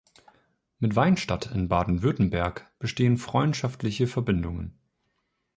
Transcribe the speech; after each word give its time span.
Mit 0.79 0.95
Weinstadt 0.95 1.51
in 1.53 1.67
Baden-Württemberg 1.67 2.65
bestehen 2.79 3.19
freundschaftliche 3.19 4.07
Verbindungen. 4.07 4.79